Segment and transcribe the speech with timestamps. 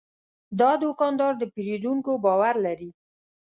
[0.59, 2.89] دا دوکاندار د پیرودونکو باور لري.